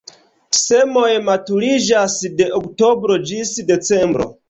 [0.59, 4.33] Semoj maturiĝas de oktobro ĝis decembro.